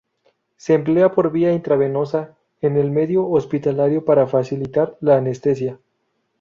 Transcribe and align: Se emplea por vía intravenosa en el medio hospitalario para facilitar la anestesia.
Se 0.57 0.73
emplea 0.73 1.11
por 1.11 1.31
vía 1.31 1.53
intravenosa 1.53 2.35
en 2.61 2.75
el 2.75 2.89
medio 2.89 3.29
hospitalario 3.29 4.03
para 4.03 4.25
facilitar 4.25 4.97
la 4.99 5.17
anestesia. 5.17 5.79